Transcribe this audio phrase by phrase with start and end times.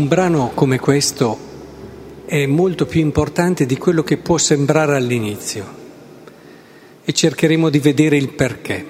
[0.00, 1.38] Un brano come questo
[2.24, 5.62] è molto più importante di quello che può sembrare all'inizio
[7.04, 8.86] e cercheremo di vedere il perché.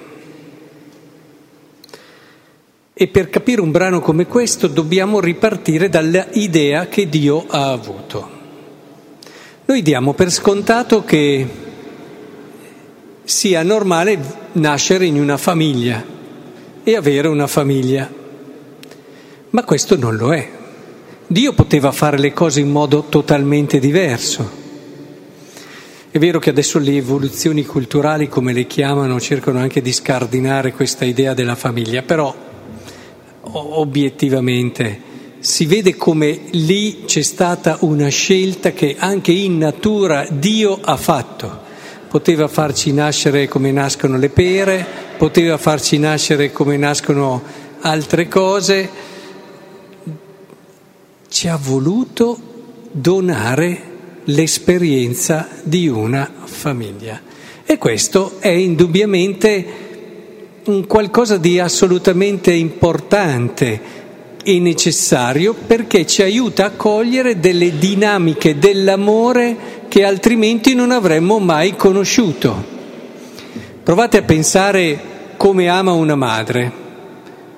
[2.93, 8.29] E per capire un brano come questo dobbiamo ripartire dall'idea che Dio ha avuto.
[9.65, 11.45] Noi diamo per scontato che
[13.25, 14.17] sia normale
[14.53, 16.01] nascere in una famiglia
[16.81, 18.09] e avere una famiglia,
[19.49, 20.59] ma questo non lo è.
[21.31, 24.49] Dio poteva fare le cose in modo totalmente diverso.
[26.11, 31.05] È vero che adesso le evoluzioni culturali, come le chiamano, cercano anche di scardinare questa
[31.05, 32.35] idea della famiglia, però
[33.43, 34.99] obiettivamente
[35.39, 41.61] si vede come lì c'è stata una scelta che anche in natura Dio ha fatto.
[42.09, 44.85] Poteva farci nascere come nascono le pere,
[45.17, 47.41] poteva farci nascere come nascono
[47.79, 49.10] altre cose
[51.31, 52.37] ci ha voluto
[52.91, 53.81] donare
[54.25, 57.21] l'esperienza di una famiglia.
[57.65, 59.65] E questo è indubbiamente
[60.87, 63.99] qualcosa di assolutamente importante
[64.43, 71.77] e necessario perché ci aiuta a cogliere delle dinamiche dell'amore che altrimenti non avremmo mai
[71.77, 72.61] conosciuto.
[73.81, 74.99] Provate a pensare
[75.37, 76.79] come ama una madre.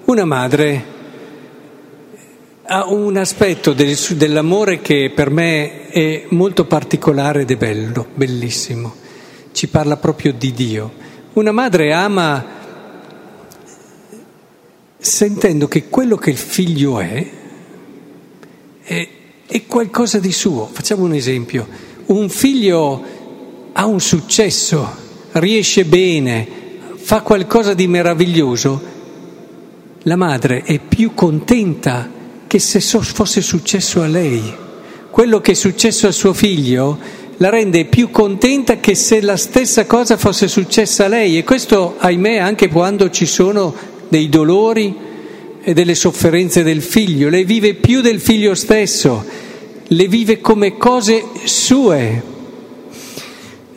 [0.05, 0.92] Una madre
[2.73, 8.95] ha un aspetto del, dell'amore che per me è molto particolare ed è bello, bellissimo.
[9.51, 10.91] Ci parla proprio di Dio.
[11.33, 12.43] Una madre ama
[14.97, 17.29] sentendo che quello che il figlio è,
[18.81, 19.09] è,
[19.45, 20.65] è qualcosa di suo.
[20.65, 21.67] Facciamo un esempio.
[22.07, 23.03] Un figlio
[23.71, 24.95] ha un successo,
[25.33, 26.47] riesce bene,
[26.95, 28.81] fa qualcosa di meraviglioso.
[30.05, 32.21] La madre è più contenta
[32.53, 34.53] che se fosse successo a lei.
[35.09, 36.99] Quello che è successo a suo figlio
[37.37, 41.95] la rende più contenta che se la stessa cosa fosse successa a lei e questo,
[41.97, 43.73] ahimè, anche quando ci sono
[44.07, 44.95] dei dolori
[45.63, 49.25] e delle sofferenze del figlio, le vive più del figlio stesso,
[49.87, 52.32] le vive come cose sue.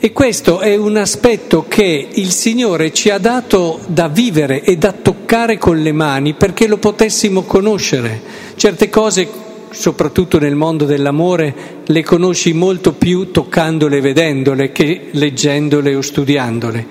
[0.06, 4.93] E questo è un aspetto che il Signore ci ha dato da vivere e da
[4.93, 8.21] toccare con le mani perché lo potessimo conoscere.
[8.55, 9.28] Certe cose,
[9.71, 16.87] soprattutto nel mondo dell'amore, le conosci molto più toccandole e vedendole che leggendole o studiandole.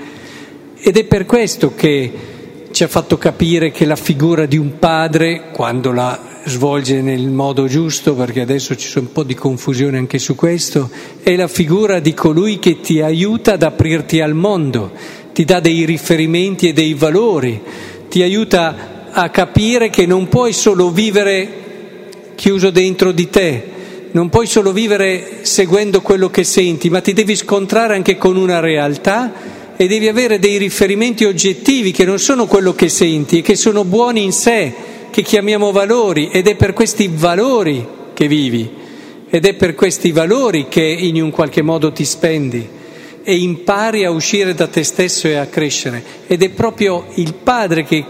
[0.78, 2.12] Ed è per questo che
[2.72, 7.68] ci ha fatto capire che la figura di un padre, quando la svolge nel modo
[7.68, 10.90] giusto, perché adesso ci sono un po' di confusione anche su questo,
[11.22, 14.92] è la figura di colui che ti aiuta ad aprirti al mondo,
[15.34, 17.60] ti dà dei riferimenti e dei valori,
[18.10, 21.64] ti aiuta a capire che non puoi solo vivere
[22.36, 23.64] chiuso dentro di te,
[24.12, 28.60] non puoi solo vivere seguendo quello che senti, ma ti devi scontrare anche con una
[28.60, 29.34] realtà
[29.76, 33.84] e devi avere dei riferimenti oggettivi che non sono quello che senti e che sono
[33.84, 38.70] buoni in sé che chiamiamo valori ed è per questi valori che vivi
[39.30, 42.68] ed è per questi valori che in un qualche modo ti spendi
[43.24, 47.86] e impari a uscire da te stesso e a crescere ed è proprio il Padre
[47.86, 48.04] che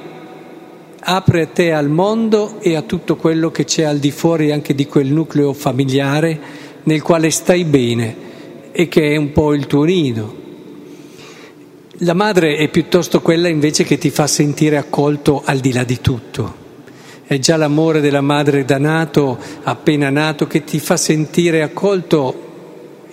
[1.00, 4.74] apre a te al mondo e a tutto quello che c'è al di fuori anche
[4.74, 6.40] di quel nucleo familiare
[6.86, 8.16] nel quale stai bene
[8.72, 10.36] e che è un po' il tuo nido.
[12.00, 16.02] La madre è piuttosto quella invece che ti fa sentire accolto al di là di
[16.02, 16.64] tutto
[17.28, 22.44] è già l'amore della madre da nato, appena nato, che ti fa sentire accolto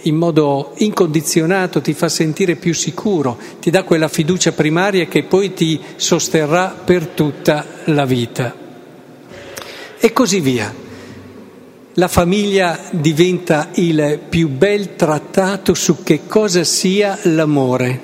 [0.02, 5.54] in modo incondizionato, ti fa sentire più sicuro, ti dà quella fiducia primaria che poi
[5.54, 8.54] ti sosterrà per tutta la vita.
[9.98, 10.80] E così via.
[11.94, 18.00] La famiglia diventa il più bel trattato su che cosa sia l'amore,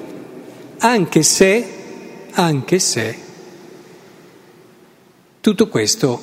[0.79, 1.69] anche se,
[2.33, 3.27] anche se
[5.41, 6.21] tutto questo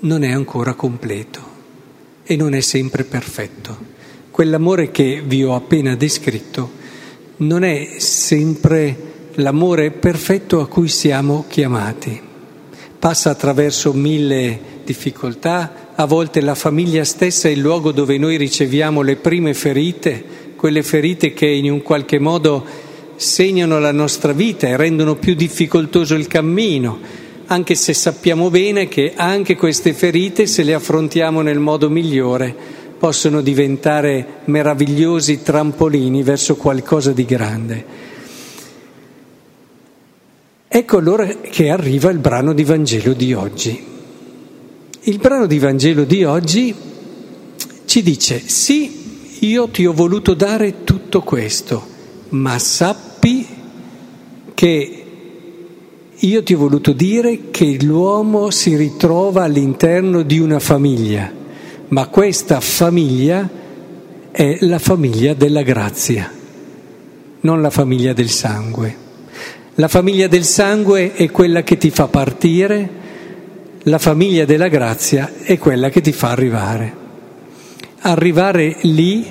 [0.00, 1.40] non è ancora completo
[2.22, 3.96] e non è sempre perfetto.
[4.30, 6.70] Quell'amore che vi ho appena descritto
[7.38, 8.96] non è sempre
[9.34, 12.20] l'amore perfetto a cui siamo chiamati.
[12.98, 19.02] Passa attraverso mille difficoltà, a volte la famiglia stessa è il luogo dove noi riceviamo
[19.02, 20.24] le prime ferite,
[20.54, 22.64] quelle ferite che in un qualche modo
[23.16, 29.14] segnano la nostra vita e rendono più difficoltoso il cammino anche se sappiamo bene che
[29.16, 32.54] anche queste ferite, se le affrontiamo nel modo migliore,
[32.98, 37.84] possono diventare meravigliosi trampolini verso qualcosa di grande.
[40.68, 43.84] Ecco allora che arriva il brano di Vangelo di oggi.
[45.08, 46.74] il brano di Vangelo di oggi
[47.86, 51.86] ci dice, sì, io ti ho voluto dare tutto questo,
[52.30, 53.46] ma sappi
[54.52, 54.97] che
[56.20, 61.30] io ti ho voluto dire che l'uomo si ritrova all'interno di una famiglia,
[61.88, 63.48] ma questa famiglia
[64.32, 66.28] è la famiglia della grazia,
[67.40, 69.06] non la famiglia del sangue.
[69.76, 72.90] La famiglia del sangue è quella che ti fa partire,
[73.82, 76.96] la famiglia della grazia è quella che ti fa arrivare.
[78.00, 79.24] Arrivare lì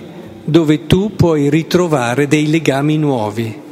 [0.45, 3.66] dove tu puoi ritrovare dei legami nuovi,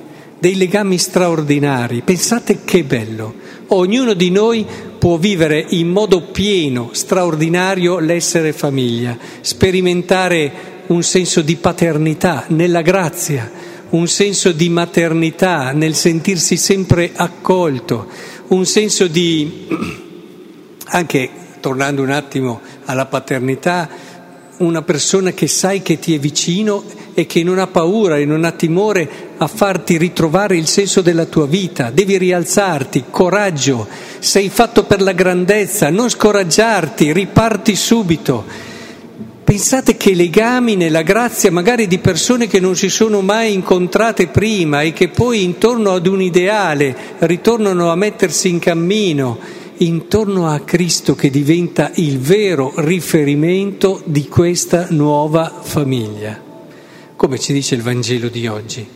[0.46, 2.04] dei legami straordinari.
[2.04, 3.34] Pensate che bello.
[3.70, 4.64] Ognuno di noi
[5.00, 13.74] può vivere in modo pieno, straordinario l'essere famiglia, sperimentare un senso di paternità nella grazia
[13.88, 18.08] un senso di maternità nel sentirsi sempre accolto,
[18.48, 19.68] un senso di,
[20.88, 23.90] anche tornando un attimo alla paternità,
[24.58, 26.84] una persona che sai che ti è vicino
[27.14, 31.26] e che non ha paura e non ha timore a farti ritrovare il senso della
[31.26, 31.90] tua vita.
[31.92, 33.88] Devi rialzarti, coraggio,
[34.20, 38.44] sei fatto per la grandezza, non scoraggiarti, riparti subito.
[39.46, 44.82] Pensate che legami nella grazia magari di persone che non si sono mai incontrate prima
[44.82, 49.38] e che poi intorno ad un ideale ritornano a mettersi in cammino,
[49.78, 56.42] intorno a Cristo che diventa il vero riferimento di questa nuova famiglia,
[57.16, 58.88] come ci dice il Vangelo di oggi.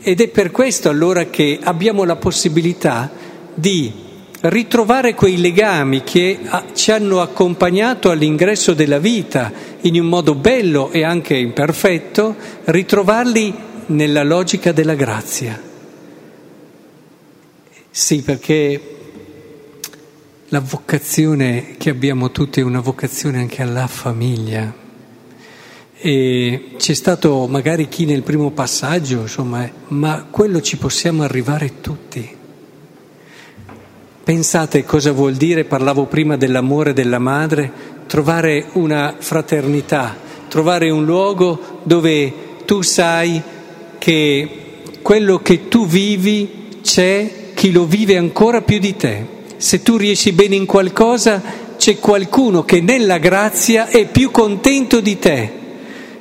[0.00, 3.10] Ed è per questo allora che abbiamo la possibilità
[3.54, 3.92] di
[4.40, 6.38] ritrovare quei legami che
[6.74, 9.50] ci hanno accompagnato all'ingresso della vita
[9.80, 13.54] in un modo bello e anche imperfetto, ritrovarli
[13.86, 15.60] nella logica della grazia.
[17.90, 18.80] Sì, perché
[20.48, 24.83] la vocazione che abbiamo tutti è una vocazione anche alla famiglia.
[26.06, 32.28] E c'è stato magari chi nel primo passaggio, insomma, ma quello ci possiamo arrivare tutti.
[34.22, 37.72] Pensate cosa vuol dire, parlavo prima dell'amore della madre,
[38.06, 40.14] trovare una fraternità,
[40.48, 42.34] trovare un luogo dove
[42.66, 43.40] tu sai
[43.96, 44.48] che
[45.00, 49.26] quello che tu vivi c'è chi lo vive ancora più di te.
[49.56, 51.40] Se tu riesci bene in qualcosa,
[51.78, 55.62] c'è qualcuno che nella grazia è più contento di te.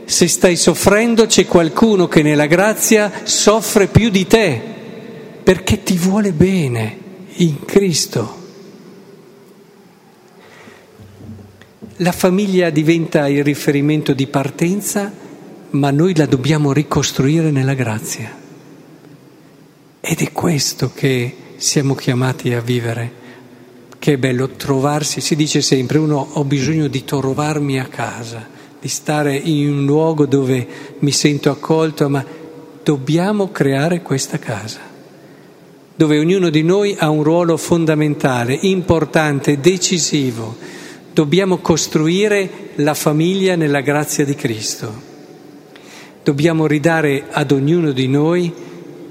[0.06, 4.62] Se stai soffrendo, c'è qualcuno che nella grazia soffre più di te,
[5.44, 6.98] perché ti vuole bene
[7.36, 8.42] in Cristo.
[11.98, 15.12] La famiglia diventa il riferimento di partenza,
[15.72, 18.42] ma noi la dobbiamo ricostruire nella grazia.
[20.02, 23.22] Ed è questo che siamo chiamati a vivere.
[23.98, 28.50] Che è bello trovarsi, si dice sempre, uno ho bisogno di trovarmi a casa,
[28.83, 30.68] di stare in un luogo dove
[31.00, 32.25] mi sento accolto, ma
[32.83, 34.91] dobbiamo creare questa casa
[35.95, 40.56] dove ognuno di noi ha un ruolo fondamentale, importante, decisivo.
[41.13, 44.92] Dobbiamo costruire la famiglia nella grazia di Cristo.
[46.21, 48.52] Dobbiamo ridare ad ognuno di noi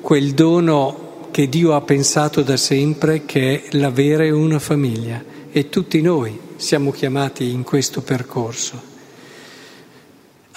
[0.03, 5.23] quel dono che Dio ha pensato da sempre, che è l'avere una famiglia.
[5.51, 8.92] E tutti noi siamo chiamati in questo percorso.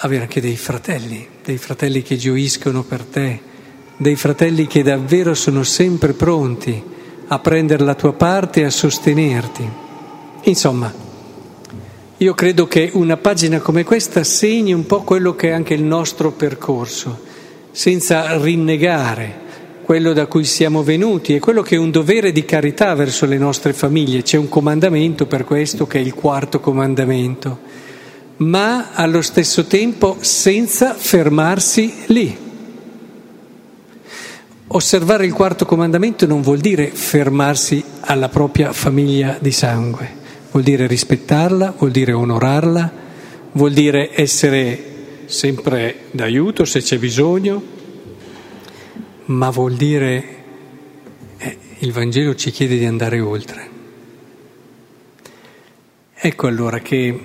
[0.00, 3.40] Avere anche dei fratelli, dei fratelli che gioiscono per te,
[3.96, 6.82] dei fratelli che davvero sono sempre pronti
[7.28, 9.66] a prendere la tua parte e a sostenerti.
[10.42, 10.92] Insomma,
[12.18, 15.82] io credo che una pagina come questa segni un po' quello che è anche il
[15.82, 17.18] nostro percorso,
[17.70, 19.44] senza rinnegare
[19.82, 23.38] quello da cui siamo venuti e quello che è un dovere di carità verso le
[23.38, 24.22] nostre famiglie.
[24.22, 27.60] C'è un comandamento per questo che è il quarto comandamento,
[28.38, 32.44] ma allo stesso tempo senza fermarsi lì.
[34.68, 40.08] Osservare il quarto comandamento non vuol dire fermarsi alla propria famiglia di sangue,
[40.50, 42.92] vuol dire rispettarla, vuol dire onorarla,
[43.52, 44.94] vuol dire essere
[45.26, 47.62] sempre d'aiuto se c'è bisogno,
[49.26, 50.24] ma vuol dire,
[51.38, 53.70] eh, il Vangelo ci chiede di andare oltre.
[56.12, 57.20] Ecco allora che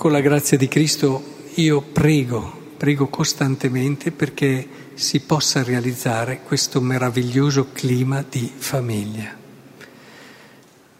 [0.00, 1.22] con la grazia di Cristo
[1.56, 9.36] io prego, prego costantemente perché si possa realizzare questo meraviglioso clima di famiglia,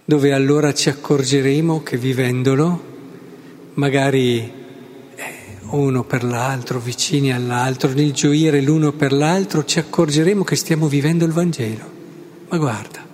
[0.05, 2.85] dove allora ci accorgeremo che vivendolo,
[3.73, 4.53] magari
[5.15, 5.25] eh,
[5.71, 11.25] uno per l'altro, vicini all'altro, nel gioire l'uno per l'altro, ci accorgeremo che stiamo vivendo
[11.25, 11.91] il Vangelo.
[12.51, 13.09] Ma guarda,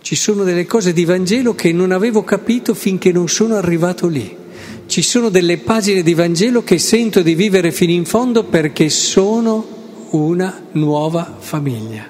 [0.00, 4.42] Ci sono delle cose di Vangelo che non avevo capito finché non sono arrivato lì.
[4.86, 9.66] Ci sono delle pagine di Vangelo che sento di vivere fino in fondo perché sono
[10.10, 12.06] una nuova famiglia.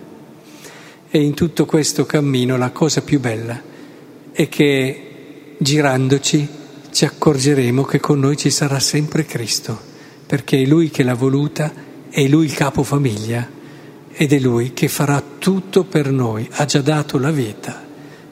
[1.09, 3.61] E in tutto questo cammino la cosa più bella
[4.33, 6.47] è che girandoci
[6.91, 9.79] ci accorgeremo che con noi ci sarà sempre Cristo,
[10.27, 11.73] perché è Lui che l'ha voluta,
[12.11, 13.49] è Lui il capofamiglia
[14.13, 17.85] ed è Lui che farà tutto per noi, ha già dato la vita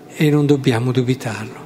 [0.09, 1.62] e non dobbiamo dubitarlo.